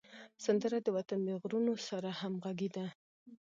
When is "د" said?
0.83-0.87, 1.27-1.29